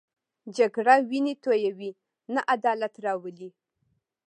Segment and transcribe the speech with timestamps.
[0.57, 1.91] جګړه وینې تویوي،
[2.33, 3.49] نه عدالت راولي